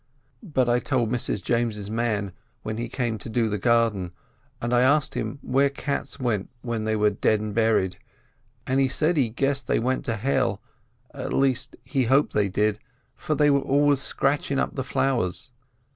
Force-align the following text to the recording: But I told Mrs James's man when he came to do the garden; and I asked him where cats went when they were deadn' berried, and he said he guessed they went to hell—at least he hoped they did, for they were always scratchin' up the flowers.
But 0.41 0.67
I 0.67 0.79
told 0.79 1.11
Mrs 1.11 1.43
James's 1.43 1.91
man 1.91 2.33
when 2.63 2.77
he 2.77 2.89
came 2.89 3.19
to 3.19 3.29
do 3.29 3.47
the 3.47 3.59
garden; 3.59 4.13
and 4.59 4.73
I 4.73 4.81
asked 4.81 5.13
him 5.13 5.37
where 5.43 5.69
cats 5.69 6.19
went 6.19 6.49
when 6.63 6.85
they 6.85 6.95
were 6.95 7.11
deadn' 7.11 7.53
berried, 7.53 7.99
and 8.65 8.79
he 8.79 8.87
said 8.87 9.15
he 9.15 9.29
guessed 9.29 9.67
they 9.67 9.77
went 9.77 10.03
to 10.05 10.15
hell—at 10.15 11.33
least 11.33 11.75
he 11.83 12.05
hoped 12.05 12.33
they 12.33 12.49
did, 12.49 12.79
for 13.15 13.35
they 13.35 13.51
were 13.51 13.61
always 13.61 14.01
scratchin' 14.01 14.57
up 14.57 14.73
the 14.73 14.83
flowers. 14.83 15.51